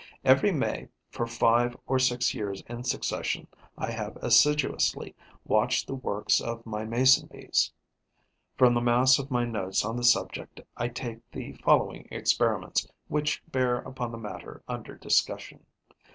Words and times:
Every 0.25 0.51
May, 0.51 0.87
for 1.11 1.27
five 1.27 1.77
or 1.85 1.99
six 1.99 2.33
years 2.33 2.63
in 2.67 2.83
succession, 2.85 3.45
I 3.77 3.91
have 3.91 4.15
assiduously 4.17 5.13
watched 5.45 5.85
the 5.85 5.93
works 5.93 6.41
of 6.41 6.65
my 6.65 6.85
Mason 6.85 7.29
bees. 7.31 7.71
From 8.57 8.73
the 8.73 8.81
mass 8.81 9.19
of 9.19 9.29
my 9.29 9.45
notes 9.45 9.85
on 9.85 9.97
the 9.97 10.03
subject 10.03 10.59
I 10.75 10.87
take 10.87 11.19
the 11.29 11.51
following 11.63 12.07
experiments 12.09 12.87
which 13.09 13.43
bear 13.51 13.77
upon 13.77 14.11
the 14.11 14.17
matter 14.17 14.63
under 14.67 14.95
discussion. 14.97 15.67